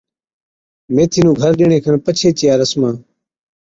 [0.93, 2.95] ميٿِي نُون گھر ڏِيئڻي کن پڇي چِيا رسمان،